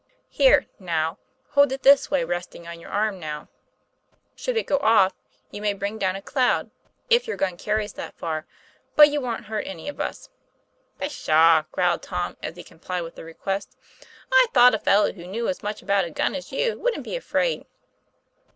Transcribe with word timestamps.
Here, 0.31 0.65
now, 0.79 1.19
hold 1.49 1.71
it 1.71 1.83
this 1.83 2.09
way, 2.09 2.23
resting 2.23 2.67
on 2.67 2.79
your 2.79 2.89
arm; 2.89 3.19
now, 3.19 3.49
should 4.35 4.57
it 4.57 4.65
go 4.65 4.77
off, 4.79 5.13
you 5.51 5.61
may 5.61 5.73
bring 5.73 5.99
down 5.99 6.15
a 6.15 6.23
cloud, 6.23 6.71
if 7.11 7.27
your 7.27 7.37
gun 7.37 7.55
carries 7.55 7.93
that 7.93 8.17
far, 8.17 8.47
but 8.95 9.09
you 9.11 9.21
won't 9.21 9.45
hurt 9.45 9.67
any 9.67 9.87
of 9.87 10.01
us." 10.01 10.31
'Pshaw!" 10.97 11.65
growled 11.71 12.01
Tom, 12.01 12.35
as 12.41 12.55
he 12.55 12.63
complied 12.63 13.01
with 13.03 13.13
the 13.13 13.23
request, 13.23 13.77
"I 14.31 14.47
thought 14.55 14.73
a 14.73 14.79
fellow 14.79 15.11
who 15.11 15.27
knew 15.27 15.47
as 15.47 15.61
much 15.61 15.83
about 15.83 16.03
a 16.05 16.09
gun 16.09 16.33
as 16.33 16.51
you 16.51 16.79
wouldn't 16.79 17.03
be 17.03 17.15
afraid!" 17.15 17.67